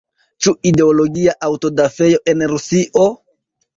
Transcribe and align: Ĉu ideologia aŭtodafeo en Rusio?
Ĉu 0.45 0.53
ideologia 0.69 1.35
aŭtodafeo 1.49 2.23
en 2.33 2.45
Rusio? 2.53 3.07